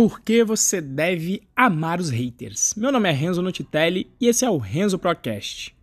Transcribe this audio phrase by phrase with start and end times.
[0.00, 2.72] Por que você deve amar os haters?
[2.74, 5.76] Meu nome é Renzo Nutitelli e esse é o Renzo Procast.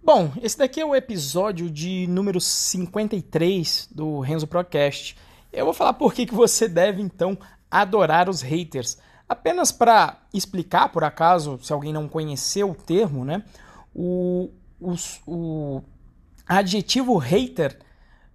[0.00, 5.16] Bom, esse daqui é o episódio de número 53 do Renzo Procast.
[5.52, 7.36] Eu vou falar por que, que você deve então
[7.68, 8.96] adorar os haters.
[9.28, 13.42] Apenas para explicar, por acaso, se alguém não conheceu o termo, né?
[13.92, 14.94] O, o,
[15.26, 15.82] o
[16.46, 17.78] adjetivo hater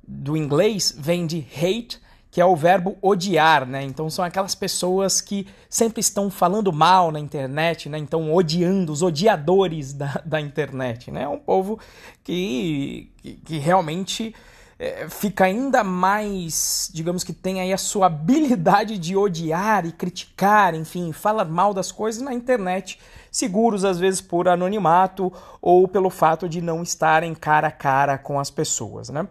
[0.08, 2.00] do inglês vem de hate,
[2.32, 3.84] que é o verbo odiar, né?
[3.84, 7.98] Então são aquelas pessoas que sempre estão falando mal na internet, né?
[7.98, 11.24] Então odiando, os odiadores da, da internet, né?
[11.24, 11.80] É um povo
[12.24, 14.36] que, que, que realmente
[14.80, 20.74] é, fica ainda mais, digamos que tem aí a sua habilidade de odiar e criticar,
[20.74, 22.98] enfim, falar mal das coisas na internet,
[23.30, 28.40] seguros às vezes por anonimato ou pelo fato de não estarem cara a cara com
[28.40, 29.28] as pessoas, né?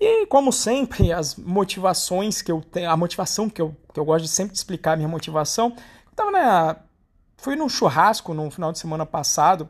[0.00, 4.24] E como sempre, as motivações que eu tenho, a motivação que eu, que eu gosto
[4.24, 5.76] de sempre explicar a minha motivação,
[6.14, 6.76] tava na,
[7.36, 9.68] fui num churrasco no final de semana passado,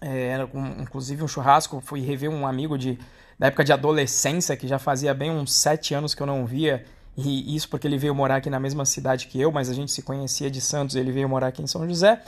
[0.00, 0.36] é,
[0.78, 2.98] inclusive um churrasco, fui rever um amigo de
[3.38, 6.84] da época de adolescência, que já fazia bem uns sete anos que eu não via,
[7.16, 9.92] e isso porque ele veio morar aqui na mesma cidade que eu, mas a gente
[9.92, 12.22] se conhecia de Santos, ele veio morar aqui em São José,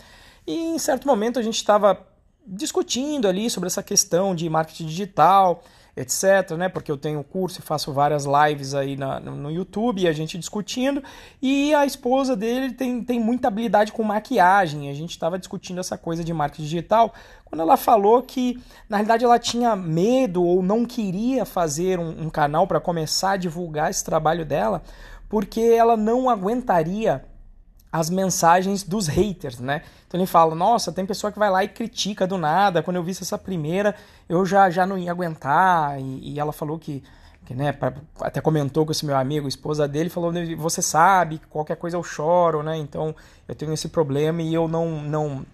[0.46, 2.06] e em certo momento a gente estava
[2.46, 5.62] discutindo ali sobre essa questão de marketing digital,
[5.96, 6.68] etc, né?
[6.68, 10.12] Porque eu tenho curso e faço várias lives aí na, no, no, YouTube e a
[10.12, 11.02] gente discutindo.
[11.40, 14.90] E a esposa dele tem, tem muita habilidade com maquiagem.
[14.90, 19.24] A gente estava discutindo essa coisa de marketing digital quando ela falou que na realidade
[19.24, 24.04] ela tinha medo ou não queria fazer um, um canal para começar a divulgar esse
[24.04, 24.82] trabalho dela,
[25.28, 27.24] porque ela não aguentaria
[27.94, 29.82] as mensagens dos haters, né?
[30.08, 32.82] Então ele fala: Nossa, tem pessoa que vai lá e critica do nada.
[32.82, 33.94] Quando eu vi essa primeira,
[34.28, 36.00] eu já, já não ia aguentar.
[36.00, 37.04] E, e ela falou que,
[37.46, 41.76] que né, pra, até comentou com esse meu amigo, esposa dele, falou: Você sabe, qualquer
[41.76, 42.76] coisa eu choro, né?
[42.76, 43.14] Então
[43.46, 45.00] eu tenho esse problema e eu não.
[45.00, 45.46] não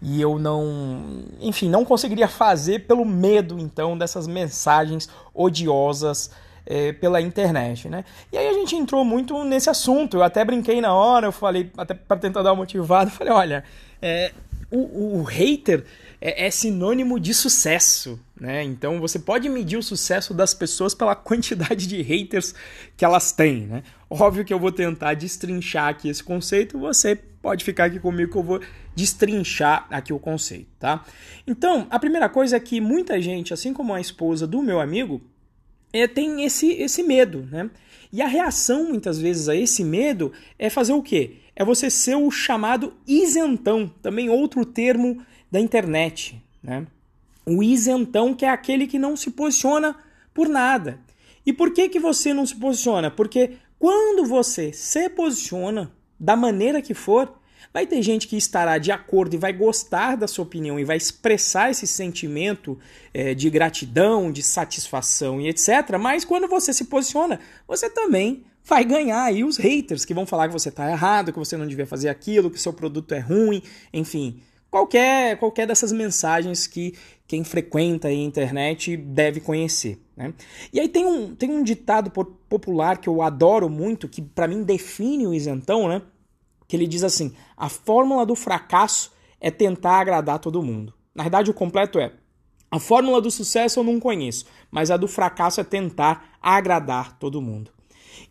[0.00, 6.30] e eu não, enfim, não conseguiria fazer pelo medo então dessas mensagens odiosas
[6.66, 8.04] é, pela internet, né?
[8.32, 10.16] E aí a gente entrou muito nesse assunto.
[10.16, 13.64] Eu até brinquei na hora, eu falei, até para tentar dar uma motivada, falei, olha,
[14.02, 14.32] é,
[14.70, 15.84] o, o, hater
[16.20, 18.64] é, é, sinônimo de sucesso, né?
[18.64, 22.54] Então você pode medir o sucesso das pessoas pela quantidade de haters
[22.96, 23.82] que elas têm, né?
[24.10, 28.38] Óbvio que eu vou tentar destrinchar aqui esse conceito, você pode ficar aqui comigo que
[28.38, 28.60] eu vou
[28.94, 31.04] destrinchar aqui o conceito, tá?
[31.46, 35.22] Então, a primeira coisa é que muita gente, assim como a esposa do meu amigo,
[35.92, 37.70] é, tem esse, esse medo, né?
[38.12, 41.36] E a reação, muitas vezes, a esse medo é fazer o quê?
[41.54, 46.86] É você ser o chamado isentão, também outro termo da internet, né?
[47.44, 49.96] O isentão que é aquele que não se posiciona
[50.34, 51.00] por nada.
[51.44, 53.10] E por que, que você não se posiciona?
[53.10, 57.38] Porque quando você se posiciona da maneira que for,
[57.72, 60.96] Vai ter gente que estará de acordo e vai gostar da sua opinião e vai
[60.96, 62.78] expressar esse sentimento
[63.12, 65.98] é, de gratidão, de satisfação e etc.
[66.00, 70.48] Mas quando você se posiciona, você também vai ganhar aí os haters que vão falar
[70.48, 73.20] que você está errado, que você não devia fazer aquilo, que o seu produto é
[73.20, 73.62] ruim,
[73.92, 74.40] enfim.
[74.68, 76.94] Qualquer, qualquer dessas mensagens que
[77.26, 79.98] quem frequenta a internet deve conhecer.
[80.16, 80.34] Né?
[80.72, 84.62] E aí tem um, tem um ditado popular que eu adoro muito, que para mim
[84.62, 86.02] define o isentão, né?
[86.66, 90.92] Que ele diz assim: a fórmula do fracasso é tentar agradar todo mundo.
[91.14, 92.12] Na verdade, o completo é:
[92.70, 97.40] a fórmula do sucesso eu não conheço, mas a do fracasso é tentar agradar todo
[97.40, 97.70] mundo.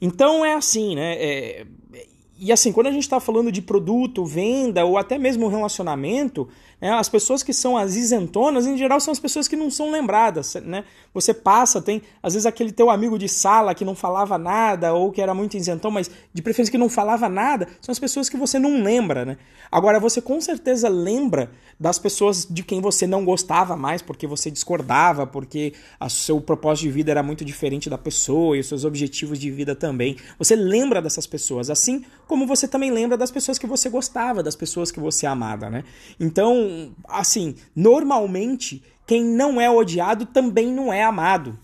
[0.02, 1.16] Então é assim, né?
[1.16, 1.68] É,
[2.38, 6.50] e assim, quando a gente está falando de produto, venda ou até mesmo relacionamento,
[6.86, 9.90] né, as pessoas que são as isentonas, em geral, são as pessoas que não são
[9.90, 10.54] lembradas.
[10.64, 10.84] Né?
[11.16, 15.12] Você passa, tem às vezes aquele teu amigo de sala que não falava nada ou
[15.12, 18.38] que era muito isentão, mas de preferência que não falava nada, são as pessoas que
[18.38, 19.26] você não lembra.
[19.26, 19.38] Né?
[19.72, 24.52] Agora, você com certeza lembra das pessoas de quem você não gostava mais porque você
[24.52, 28.86] discordava, porque o seu propósito de vida era muito diferente da pessoa e os seus
[28.86, 30.18] objetivos de vida também.
[30.38, 34.56] Você lembra dessas pessoas, assim como você também lembra das pessoas que você gostava, das
[34.56, 35.84] pessoas que você amava, né?
[36.20, 36.75] Então,
[37.08, 41.58] assim, normalmente quem não é odiado também não é amado.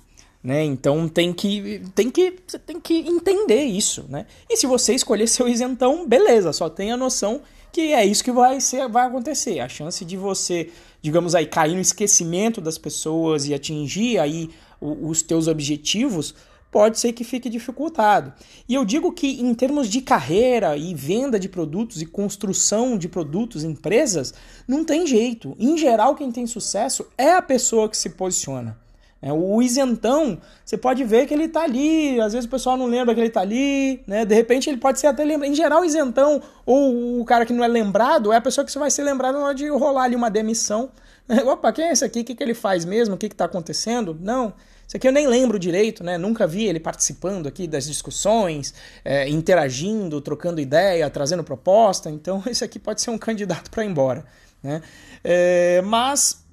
[0.44, 0.63] Né?
[0.63, 4.25] Então tem que, tem que você tem que entender isso, né?
[4.50, 7.42] E se você escolher seu isentão, beleza, só tenha noção
[7.72, 9.60] que é isso que vai, ser, vai acontecer.
[9.60, 10.69] A chance de você,
[11.02, 14.50] digamos aí, cair no esquecimento das pessoas e atingir aí
[14.81, 16.34] os teus objetivos
[16.71, 18.33] pode ser que fique dificultado.
[18.68, 23.09] E eu digo que em termos de carreira e venda de produtos e construção de
[23.09, 24.33] produtos, empresas,
[24.65, 25.56] não tem jeito.
[25.59, 28.79] Em geral, quem tem sucesso é a pessoa que se posiciona.
[29.21, 32.88] É, o isentão, você pode ver que ele está ali, às vezes o pessoal não
[32.88, 34.25] lembra que ele está ali, né?
[34.25, 35.51] De repente ele pode ser até lembrado.
[35.51, 38.71] Em geral, o isentão ou o cara que não é lembrado é a pessoa que
[38.71, 40.89] você vai ser lembrado na hora de rolar ali uma demissão.
[41.45, 42.21] Opa, quem é esse aqui?
[42.21, 43.13] O que, que ele faz mesmo?
[43.13, 44.18] O que está acontecendo?
[44.19, 44.53] Não.
[44.92, 46.18] Isso aqui eu nem lembro direito, né?
[46.18, 48.74] Nunca vi ele participando aqui das discussões,
[49.06, 52.10] é, interagindo, trocando ideia, trazendo proposta.
[52.10, 54.26] Então, esse aqui pode ser um candidato para ir embora,
[54.62, 54.82] né?
[55.24, 56.46] É, mas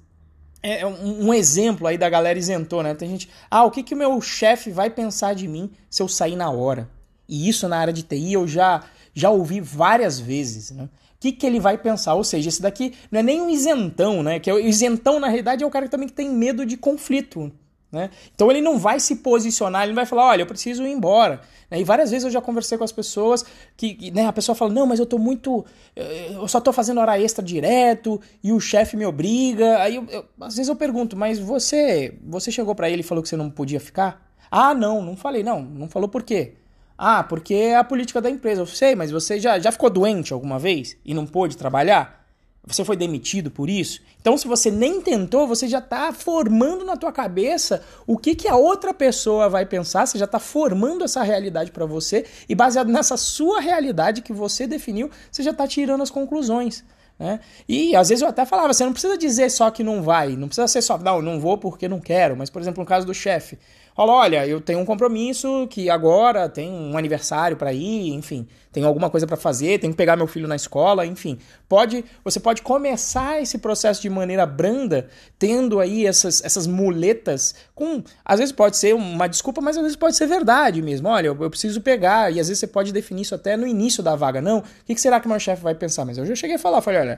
[0.63, 2.95] é, é um, exemplo aí da galera isentou, né?
[2.95, 6.07] Tem gente, ah, o que, que o meu chefe vai pensar de mim se eu
[6.07, 6.89] sair na hora?
[7.27, 10.85] E isso na área de TI eu já, já ouvi várias vezes, né?
[10.85, 12.13] O que, que ele vai pensar?
[12.13, 14.39] Ou seja, esse daqui não é nem um isentão, né?
[14.39, 16.77] Que é o isentão, na realidade, é o cara que também que tem medo de
[16.77, 17.51] conflito.
[17.91, 18.11] Né?
[18.35, 21.41] Então ele não vai se posicionar, ele não vai falar, olha, eu preciso ir embora.
[21.71, 21.81] Né?
[21.81, 23.43] E várias vezes eu já conversei com as pessoas
[23.75, 25.65] que né, a pessoa fala, não, mas eu tô muito.
[25.95, 29.81] Eh, eu só tô fazendo hora extra direto e o chefe me obriga.
[29.81, 33.23] Aí eu, eu, às vezes eu pergunto, mas você você chegou para ele e falou
[33.23, 34.23] que você não podia ficar?
[34.51, 35.61] Ah, não, não falei, não.
[35.61, 36.53] Não falou por quê?
[36.97, 38.61] Ah, porque é a política da empresa.
[38.61, 42.18] Eu sei, mas você já, já ficou doente alguma vez e não pôde trabalhar?
[42.65, 44.01] Você foi demitido por isso?
[44.21, 48.47] Então, se você nem tentou, você já está formando na tua cabeça o que, que
[48.47, 52.91] a outra pessoa vai pensar, você já está formando essa realidade para você e baseado
[52.91, 56.83] nessa sua realidade que você definiu, você já está tirando as conclusões.
[57.19, 57.41] Né?
[57.67, 60.47] E às vezes eu até falava, você não precisa dizer só que não vai, não
[60.47, 63.13] precisa ser só, não, não vou porque não quero, mas por exemplo, no caso do
[63.13, 63.59] chefe,
[63.93, 68.85] fala, olha, eu tenho um compromisso que agora tem um aniversário para ir, enfim, tenho
[68.85, 71.39] alguma coisa para fazer, tenho que pegar meu filho na escola, enfim.
[71.67, 75.07] Pode, você pode começar esse processo de maneira branda,
[75.39, 79.97] tendo aí essas, essas muletas com, às vezes pode ser uma desculpa, mas às vezes
[79.97, 81.07] pode ser verdade mesmo.
[81.07, 84.03] Olha, eu, eu preciso pegar e às vezes você pode definir isso até no início
[84.03, 84.39] da vaga.
[84.39, 86.05] Não, o que, que será que meu chefe vai pensar?
[86.05, 87.08] Mas eu já cheguei a falar, falei, olha,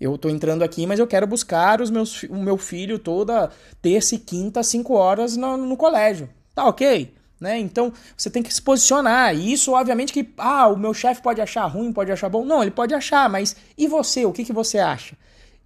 [0.00, 3.50] eu tô entrando aqui, mas eu quero buscar os meus, o meu filho toda
[3.80, 6.28] terça e quinta, cinco horas no, no colégio.
[6.54, 7.14] Tá ok?
[7.40, 7.58] Né?
[7.58, 9.34] Então você tem que se posicionar.
[9.34, 12.44] E isso, obviamente, que ah, o meu chefe pode achar ruim, pode achar bom.
[12.44, 14.24] Não, ele pode achar, mas e você?
[14.24, 15.16] O que, que você acha?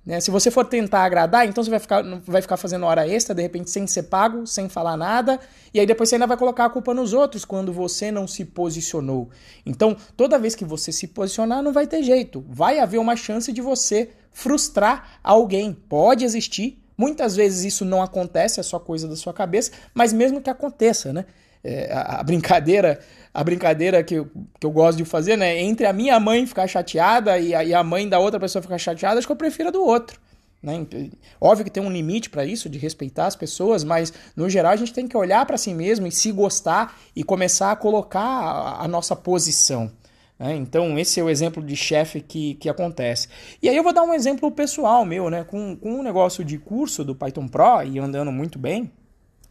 [0.05, 0.19] Né?
[0.20, 3.43] Se você for tentar agradar, então você vai ficar, vai ficar fazendo hora extra, de
[3.43, 5.38] repente, sem ser pago, sem falar nada,
[5.75, 8.44] e aí depois você ainda vai colocar a culpa nos outros quando você não se
[8.44, 9.29] posicionou.
[9.64, 12.44] Então, toda vez que você se posicionar, não vai ter jeito.
[12.49, 15.73] Vai haver uma chance de você frustrar alguém.
[15.73, 16.82] Pode existir.
[16.97, 21.12] Muitas vezes isso não acontece, é só coisa da sua cabeça, mas mesmo que aconteça,
[21.12, 21.25] né?
[21.62, 23.00] É, a, a, brincadeira
[23.32, 25.61] a brincadeira que eu, que eu gosto de fazer, né?
[25.61, 28.79] Entre a minha mãe ficar chateada e a, e a mãe da outra pessoa ficar
[28.79, 30.21] chateada, acho que eu prefiro a do outro.
[30.62, 30.87] Né?
[31.41, 34.77] Óbvio que tem um limite para isso, de respeitar as pessoas, mas no geral a
[34.77, 38.85] gente tem que olhar para si mesmo e se gostar e começar a colocar a,
[38.85, 39.91] a nossa posição.
[40.38, 40.56] Né?
[40.56, 43.29] Então, esse é o exemplo de chefe que, que acontece.
[43.62, 45.44] E aí eu vou dar um exemplo pessoal meu, né?
[45.44, 48.91] Com, com um negócio de curso do Python Pro e andando muito bem,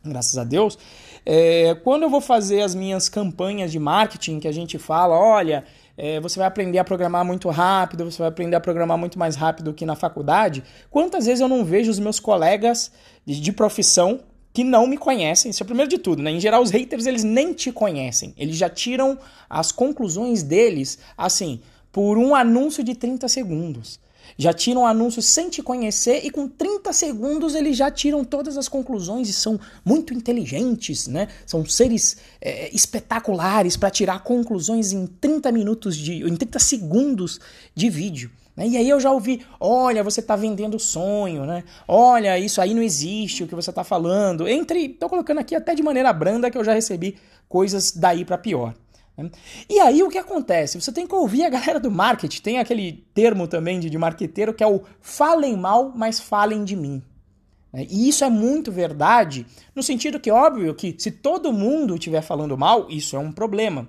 [0.04, 0.78] graças a Deus.
[1.26, 5.64] É, quando eu vou fazer as minhas campanhas de marketing, que a gente fala, olha,
[5.98, 9.36] é, você vai aprender a programar muito rápido, você vai aprender a programar muito mais
[9.36, 10.64] rápido que na faculdade.
[10.90, 12.92] Quantas vezes eu não vejo os meus colegas
[13.26, 14.22] de, de profissão
[14.54, 16.32] que não me conhecem, isso é o primeiro de tudo, né?
[16.32, 18.34] Em geral, os haters, eles nem te conhecem.
[18.36, 19.18] Eles já tiram
[19.48, 21.62] as conclusões deles, assim,
[21.92, 24.00] por um anúncio de 30 segundos.
[24.38, 28.58] Já tiram o anúncio sem te conhecer e com 30 segundos eles já tiram todas
[28.58, 31.28] as conclusões e são muito inteligentes, né?
[31.46, 37.40] São seres é, espetaculares para tirar conclusões em 30 minutos de, em 30 segundos
[37.76, 38.32] de vídeo.
[38.60, 38.68] Né?
[38.68, 41.64] E aí eu já ouvi, olha, você está vendendo sonho, né?
[41.88, 44.48] Olha, isso aí não existe, o que você está falando.
[44.48, 48.38] Entre, tô colocando aqui até de maneira branda que eu já recebi coisas daí para
[48.38, 48.74] pior.
[49.24, 49.30] Né?
[49.70, 50.80] E aí o que acontece?
[50.80, 54.54] Você tem que ouvir a galera do marketing, tem aquele termo também de, de marqueteiro
[54.54, 57.04] que é o falem mal, mas falem de mim.
[57.74, 57.86] Né?
[57.90, 59.46] E isso é muito verdade,
[59.76, 63.88] no sentido que, óbvio, que se todo mundo estiver falando mal, isso é um problema.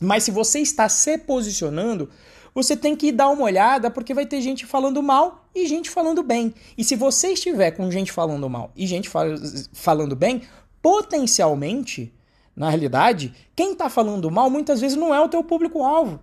[0.00, 2.08] Mas se você está se posicionando,
[2.54, 6.22] você tem que dar uma olhada porque vai ter gente falando mal e gente falando
[6.22, 6.54] bem.
[6.76, 9.26] E se você estiver com gente falando mal e gente fal
[9.72, 10.42] falando bem,
[10.80, 12.12] potencialmente,
[12.58, 16.18] na realidade, quem está falando mal muitas vezes não é o teu público-alvo.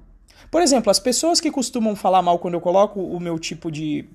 [0.51, 4.08] Por exemplo, as pessoas que costumam falar mal quando eu coloco o meu tipo de,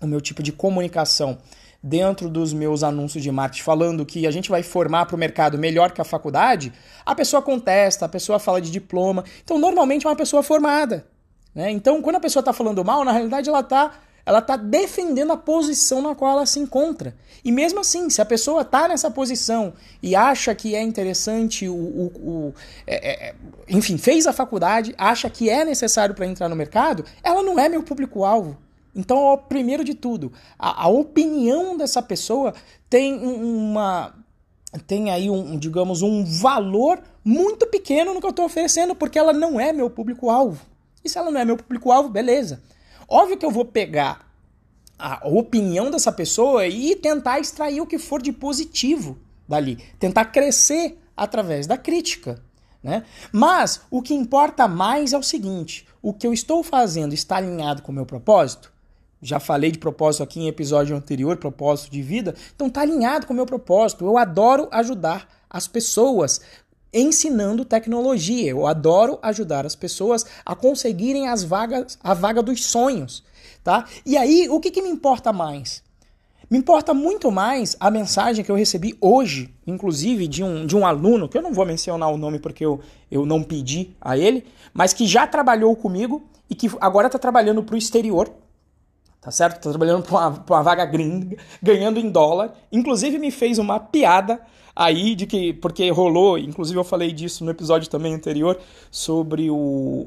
[0.00, 1.38] o meu tipo de comunicação
[1.82, 5.58] dentro dos meus anúncios de marketing falando que a gente vai formar para o mercado
[5.58, 6.72] melhor que a faculdade,
[7.04, 9.24] a pessoa contesta, a pessoa fala de diploma.
[9.42, 11.06] Então, normalmente é uma pessoa formada.
[11.52, 11.70] Né?
[11.72, 13.92] Então, quando a pessoa está falando mal, na realidade ela está
[14.26, 17.14] ela está defendendo a posição na qual ela se encontra.
[17.44, 21.74] E mesmo assim, se a pessoa está nessa posição e acha que é interessante, o,
[21.74, 22.54] o, o
[22.84, 23.34] é, é,
[23.68, 27.68] enfim, fez a faculdade, acha que é necessário para entrar no mercado, ela não é
[27.68, 28.58] meu público-alvo.
[28.92, 32.52] Então, ó, primeiro de tudo, a, a opinião dessa pessoa
[32.90, 34.12] tem uma
[34.86, 39.32] tem aí um, digamos, um valor muito pequeno no que eu estou oferecendo, porque ela
[39.32, 40.60] não é meu público-alvo.
[41.04, 42.60] E se ela não é meu público-alvo, beleza.
[43.08, 44.26] Óbvio que eu vou pegar
[44.98, 50.98] a opinião dessa pessoa e tentar extrair o que for de positivo dali, tentar crescer
[51.16, 52.42] através da crítica.
[52.82, 53.04] Né?
[53.32, 57.82] Mas o que importa mais é o seguinte: o que eu estou fazendo está alinhado
[57.82, 58.72] com o meu propósito?
[59.20, 62.34] Já falei de propósito aqui em episódio anterior, propósito de vida.
[62.54, 64.04] Então está alinhado com o meu propósito.
[64.04, 66.40] Eu adoro ajudar as pessoas
[67.00, 68.50] ensinando tecnologia.
[68.50, 73.22] Eu adoro ajudar as pessoas a conseguirem as vagas, a vaga dos sonhos,
[73.62, 73.84] tá?
[74.04, 75.84] E aí, o que, que me importa mais?
[76.48, 80.86] Me importa muito mais a mensagem que eu recebi hoje, inclusive de um, de um
[80.86, 84.44] aluno, que eu não vou mencionar o nome porque eu, eu não pedi a ele,
[84.72, 88.32] mas que já trabalhou comigo e que agora está trabalhando para o exterior,
[89.26, 89.56] tá certo?
[89.56, 92.52] Está trabalhando para uma, uma vaga gringa, ganhando em dólar.
[92.70, 94.40] Inclusive me fez uma piada
[94.74, 98.56] aí de que, porque rolou, inclusive eu falei disso no episódio também anterior,
[98.88, 100.06] sobre o,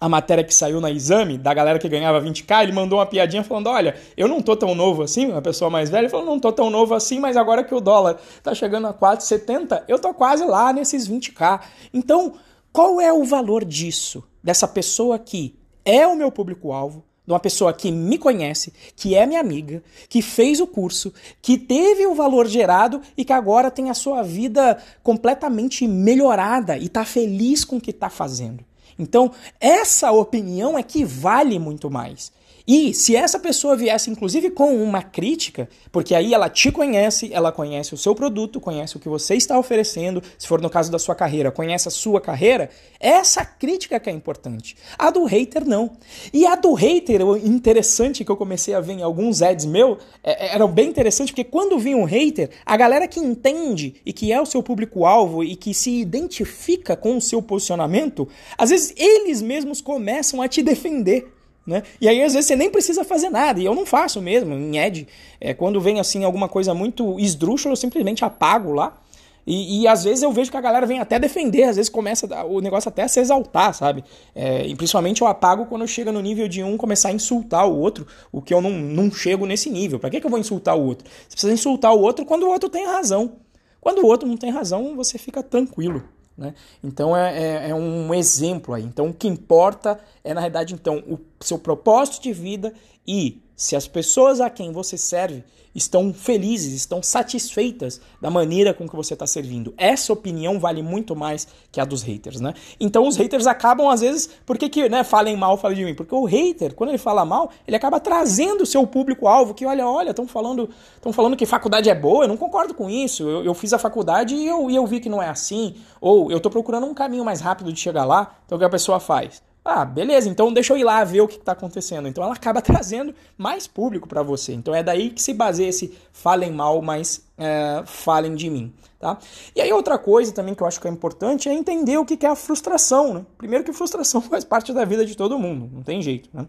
[0.00, 3.44] a matéria que saiu na exame, da galera que ganhava 20k, ele mandou uma piadinha
[3.44, 6.50] falando: Olha, eu não tô tão novo assim, uma pessoa mais velha falou: Não tô
[6.50, 10.44] tão novo assim, mas agora que o dólar tá chegando a 4,70, eu tô quase
[10.44, 11.60] lá nesses 20k.
[11.94, 12.34] Então,
[12.72, 14.24] qual é o valor disso?
[14.42, 19.24] Dessa pessoa que é o meu público-alvo, de uma pessoa que me conhece, que é
[19.26, 23.90] minha amiga, que fez o curso, que teve o valor gerado e que agora tem
[23.90, 28.64] a sua vida completamente melhorada e está feliz com o que está fazendo.
[28.98, 32.32] Então, essa opinião é que vale muito mais.
[32.66, 37.50] E se essa pessoa viesse, inclusive, com uma crítica, porque aí ela te conhece, ela
[37.50, 40.98] conhece o seu produto, conhece o que você está oferecendo, se for no caso da
[40.98, 44.76] sua carreira, conhece a sua carreira, essa crítica que é importante.
[44.98, 45.96] A do hater, não.
[46.32, 49.98] E a do hater, o interessante que eu comecei a ver em alguns ads meu,
[50.22, 54.12] é, é, era bem interessante, porque quando vinha um hater, a galera que entende e
[54.12, 58.94] que é o seu público-alvo e que se identifica com o seu posicionamento, às vezes
[58.96, 61.41] eles mesmos começam a te defender.
[61.66, 61.82] Né?
[62.00, 64.54] E aí, às vezes, você nem precisa fazer nada, e eu não faço mesmo.
[64.54, 65.06] Em Ed,
[65.40, 68.98] é, quando vem assim alguma coisa muito esdrúxula, eu simplesmente apago lá.
[69.46, 72.28] E, e, às vezes eu vejo que a galera vem até defender, às vezes começa
[72.44, 74.04] o negócio até a se exaltar, sabe?
[74.34, 77.76] É, e principalmente eu apago quando chega no nível de um começar a insultar o
[77.76, 79.98] outro, o que eu não, não chego nesse nível.
[79.98, 81.08] Pra que, que eu vou insultar o outro?
[81.28, 83.32] Você precisa insultar o outro quando o outro tem razão.
[83.80, 86.04] Quando o outro não tem razão, você fica tranquilo.
[86.42, 86.54] Né?
[86.82, 88.82] Então é, é, é, um exemplo aí.
[88.82, 92.74] Então o que importa é, na realidade, então, o seu propósito de vida
[93.06, 98.88] e se as pessoas a quem você serve estão felizes, estão satisfeitas da maneira com
[98.88, 99.72] que você está servindo.
[99.76, 102.54] Essa opinião vale muito mais que a dos haters, né?
[102.80, 105.94] Então os haters acabam, às vezes, por que, que né, falem mal, falem de mim?
[105.94, 109.86] Porque o hater, quando ele fala mal, ele acaba trazendo o seu público-alvo, que olha,
[109.86, 110.68] olha, estão falando,
[111.12, 114.34] falando que faculdade é boa, eu não concordo com isso, eu, eu fiz a faculdade
[114.34, 117.24] e eu, e eu vi que não é assim, ou eu estou procurando um caminho
[117.24, 119.40] mais rápido de chegar lá, então o que a pessoa faz?
[119.64, 122.08] Ah, beleza, então deixa eu ir lá ver o que está acontecendo.
[122.08, 124.52] Então ela acaba trazendo mais público para você.
[124.52, 128.72] Então é daí que se baseia esse falem mal, mas é, falem de mim.
[128.98, 129.18] Tá?
[129.54, 132.24] E aí outra coisa também que eu acho que é importante é entender o que
[132.26, 133.14] é a frustração.
[133.14, 133.26] Né?
[133.38, 136.28] Primeiro que frustração faz parte da vida de todo mundo, não tem jeito.
[136.32, 136.46] Né?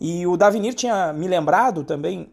[0.00, 2.30] E o Davinir tinha me lembrado também,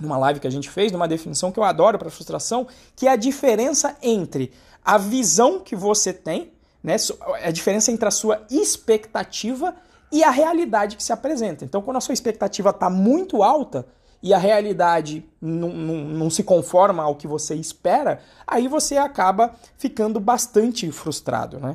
[0.00, 3.10] numa live que a gente fez, numa definição que eu adoro para frustração, que é
[3.10, 4.50] a diferença entre
[4.84, 6.52] a visão que você tem
[6.84, 6.96] né?
[7.42, 9.74] A diferença entre a sua expectativa
[10.12, 11.64] e a realidade que se apresenta.
[11.64, 13.86] Então, quando a sua expectativa está muito alta
[14.22, 20.20] e a realidade não, não, se conforma ao que você espera, aí você acaba ficando
[20.20, 21.58] bastante frustrado.
[21.58, 21.74] Né?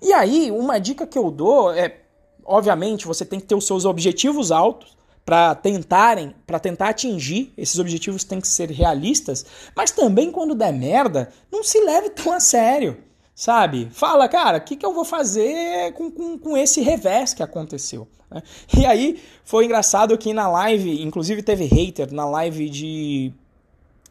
[0.00, 1.96] E aí, uma dica que eu dou é,
[2.44, 7.78] obviamente, você tem que ter os seus objetivos altos para tentarem, para tentar atingir, esses
[7.78, 9.44] objetivos têm que ser realistas,
[9.76, 13.09] mas também quando der merda, não se leve tão a sério
[13.40, 13.88] sabe?
[13.90, 18.06] Fala, cara, o que, que eu vou fazer com, com, com esse revés que aconteceu?
[18.30, 18.42] Né?
[18.76, 23.32] E aí foi engraçado que na live, inclusive teve hater na live de.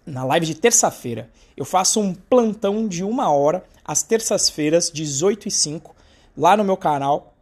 [0.04, 1.30] Na live de terça-feira.
[1.56, 5.96] Eu faço um plantão de uma hora, às terças-feiras, 18 e 5,
[6.36, 7.36] lá no meu canal,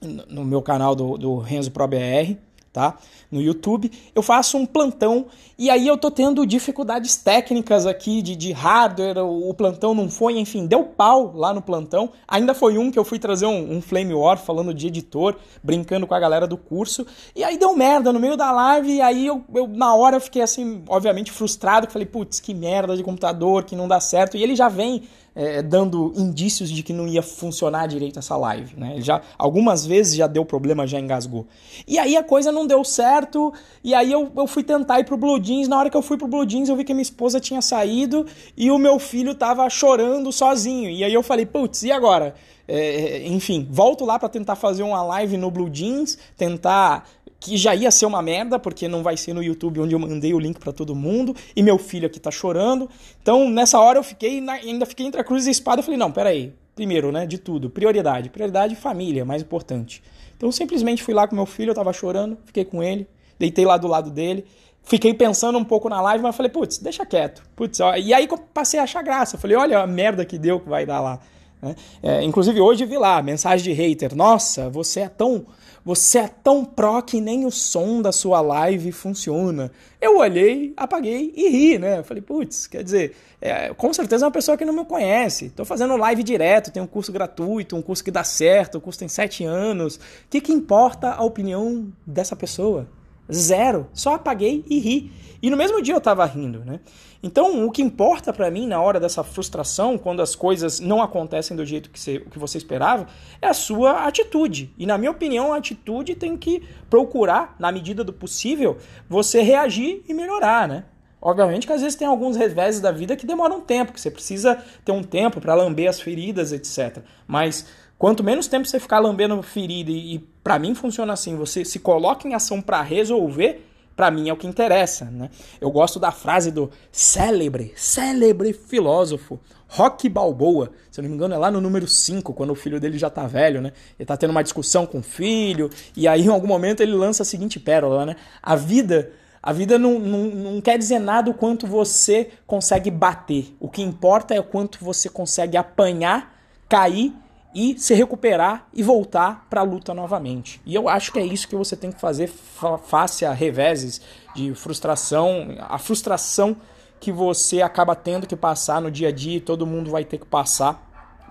[0.00, 2.38] no meu canal do, do Renzo Pro BR
[2.76, 2.94] tá?
[3.30, 5.28] No YouTube, eu faço um plantão
[5.58, 10.10] e aí eu tô tendo dificuldades técnicas aqui de, de hardware, o, o plantão não
[10.10, 12.10] foi, enfim, deu pau lá no plantão.
[12.28, 16.06] Ainda foi um que eu fui trazer um, um Flame War falando de editor, brincando
[16.06, 19.26] com a galera do curso, e aí deu merda no meio da live, e aí
[19.26, 23.02] eu, eu na hora eu fiquei assim, obviamente frustrado, que falei, putz, que merda de
[23.02, 25.04] computador, que não dá certo, e ele já vem
[25.36, 28.96] é, dando indícios de que não ia funcionar direito essa live, né?
[29.00, 31.46] Já algumas vezes já deu problema, já engasgou.
[31.86, 33.52] E aí a coisa não deu certo,
[33.84, 35.68] e aí eu, eu fui tentar ir pro Blue Jeans.
[35.68, 38.24] Na hora que eu fui pro Blue Jeans, eu vi que minha esposa tinha saído
[38.56, 40.88] e o meu filho tava chorando sozinho.
[40.88, 42.34] E aí eu falei, putz, e agora?
[42.66, 47.06] É, enfim, volto lá para tentar fazer uma live no Blue Jeans, tentar
[47.46, 50.34] que já ia ser uma merda, porque não vai ser no YouTube onde eu mandei
[50.34, 52.90] o link para todo mundo, e meu filho aqui tá chorando.
[53.22, 55.96] Então, nessa hora eu fiquei, ainda fiquei entre a cruz e a espada, eu falei,
[55.96, 60.02] não, peraí, primeiro, né, de tudo, prioridade, prioridade família, mais importante.
[60.36, 63.06] Então, simplesmente fui lá com meu filho, eu tava chorando, fiquei com ele,
[63.38, 64.44] deitei lá do lado dele,
[64.82, 67.94] fiquei pensando um pouco na live, mas falei, putz, deixa quieto, putz, ó.
[67.94, 71.00] e aí passei a achar graça, falei, olha a merda que deu que vai dar
[71.00, 71.20] lá.
[71.66, 71.76] Né?
[72.02, 75.46] É, inclusive hoje vi lá, mensagem de hater, nossa, você é tão
[75.84, 79.70] você é tão pró que nem o som da sua live funciona.
[80.00, 82.00] Eu olhei, apaguei e ri, né?
[82.00, 85.44] Eu falei, putz, quer dizer, é, com certeza é uma pessoa que não me conhece.
[85.44, 88.98] Estou fazendo live direto, tenho um curso gratuito, um curso que dá certo, o curso
[88.98, 89.94] tem sete anos.
[89.94, 92.88] O que, que importa a opinião dessa pessoa?
[93.32, 93.88] Zero.
[93.92, 95.12] Só apaguei e ri.
[95.42, 96.80] E no mesmo dia eu estava rindo, né?
[97.22, 101.56] Então, o que importa para mim na hora dessa frustração, quando as coisas não acontecem
[101.56, 103.06] do jeito que você, que você esperava,
[103.40, 104.72] é a sua atitude.
[104.78, 108.78] E na minha opinião, a atitude tem que procurar, na medida do possível,
[109.08, 110.84] você reagir e melhorar, né?
[111.20, 114.62] Obviamente que às vezes tem alguns reveses da vida que demoram tempo, que você precisa
[114.84, 117.02] ter um tempo para lamber as feridas, etc.
[117.26, 117.66] Mas
[117.98, 121.78] quanto menos tempo você ficar lambendo ferida e, e para mim funciona assim, você se
[121.78, 123.64] coloca em ação para resolver,
[123.96, 125.30] para mim é o que interessa, né?
[125.58, 131.34] Eu gosto da frase do célebre, célebre filósofo Rock Balboa, se eu não me engano
[131.34, 133.72] é lá no número 5, quando o filho dele já tá velho, né?
[133.98, 137.22] Ele tá tendo uma discussão com o filho, e aí em algum momento ele lança
[137.22, 138.16] a seguinte pérola, né?
[138.42, 139.12] A vida
[139.42, 143.54] a vida não, não, não quer dizer nada o quanto você consegue bater.
[143.60, 146.36] O que importa é o quanto você consegue apanhar,
[146.68, 147.14] cair
[147.56, 150.60] e se recuperar e voltar para a luta novamente.
[150.66, 154.02] E eu acho que é isso que você tem que fazer face a reveses
[154.34, 156.54] de frustração, a frustração
[157.00, 160.18] que você acaba tendo que passar no dia a dia e todo mundo vai ter
[160.18, 160.85] que passar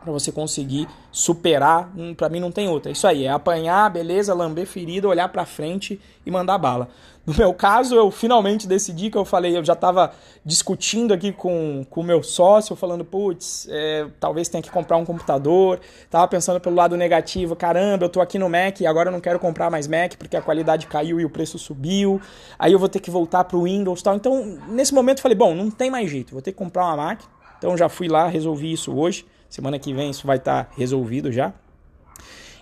[0.05, 1.91] para você conseguir superar.
[1.97, 2.91] Hum, para mim não tem outra.
[2.91, 6.87] É isso aí, é apanhar, beleza, lamber ferida, olhar para frente e mandar bala.
[7.25, 10.13] No meu caso, eu finalmente decidi que eu falei, eu já estava
[10.45, 15.79] discutindo aqui com o meu sócio, falando, putz, é, talvez tenha que comprar um computador.
[16.07, 19.19] Tava pensando pelo lado negativo, caramba, eu tô aqui no Mac e agora eu não
[19.19, 22.21] quero comprar mais Mac porque a qualidade caiu e o preço subiu.
[22.59, 24.15] Aí eu vou ter que voltar pro Windows e tal.
[24.15, 26.97] Então, nesse momento eu falei, bom, não tem mais jeito, vou ter que comprar uma
[26.97, 27.21] Mac.
[27.57, 29.25] Então já fui lá, resolvi isso hoje.
[29.55, 31.53] Semana que vem isso vai estar tá resolvido já.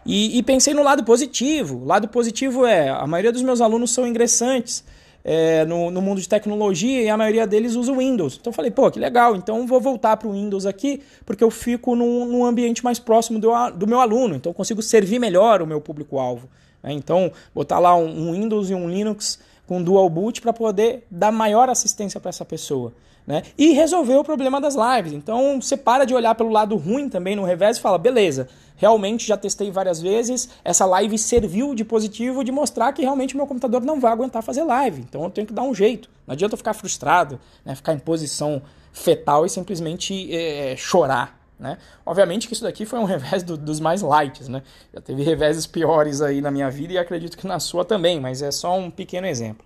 [0.06, 1.77] E, e, pensei no lado positivo.
[1.77, 4.84] O lado positivo é, a maioria dos meus alunos são ingressantes
[5.23, 8.38] é, no, no, mundo de tecnologia e a maioria deles usa o Windows.
[8.39, 11.95] Então falei, pô, que legal, então vou voltar para o Windows aqui, porque eu fico
[11.95, 15.82] num, num ambiente mais próximo do, do meu aluno, então consigo servir melhor o meu
[15.82, 16.47] público-alvo.
[16.84, 16.93] Né?
[16.93, 21.32] Então, botar lá um, um Windows e um Linux com dual boot para poder dar
[21.32, 22.93] maior assistência para essa pessoa.
[23.26, 23.41] Né?
[23.58, 25.13] E resolver o problema das lives.
[25.13, 29.26] Então você para de olhar pelo lado ruim também no revés e fala: beleza, realmente
[29.26, 33.82] já testei várias vezes, essa live serviu de positivo de mostrar que realmente meu computador
[33.82, 35.02] não vai aguentar fazer live.
[35.02, 36.10] Então eu tenho que dar um jeito.
[36.28, 37.73] Não adianta eu ficar frustrado, né?
[37.76, 41.42] ficar em posição fetal e simplesmente é, chorar.
[41.63, 41.78] Né?
[42.06, 44.62] Obviamente que isso daqui foi um revés do, dos mais lights, né?
[44.93, 48.41] Já teve reveses piores aí na minha vida e acredito que na sua também, mas
[48.41, 49.65] é só um pequeno exemplo.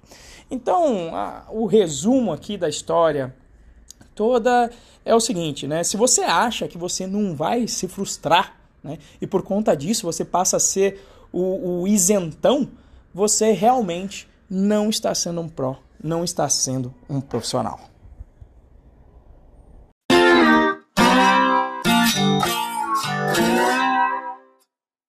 [0.50, 3.36] Então, a, o resumo aqui da história
[4.14, 4.70] toda
[5.04, 5.84] é o seguinte, né?
[5.84, 9.00] Se você acha que você não vai se frustrar, né?
[9.20, 12.70] E por conta disso você passa a ser o, o isentão,
[13.12, 17.80] você realmente não está sendo um pró, não está sendo um profissional.